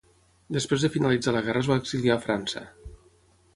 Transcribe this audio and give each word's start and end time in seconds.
Després 0.55 0.85
de 0.85 0.89
finalitzar 0.95 1.35
la 1.35 1.45
guerra 1.49 1.63
es 1.65 1.71
va 1.73 1.79
exiliar 1.83 2.17
a 2.19 2.25
França. 2.27 2.67